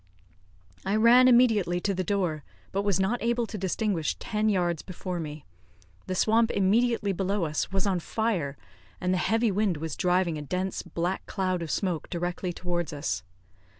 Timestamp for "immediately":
1.27-1.79, 6.49-7.13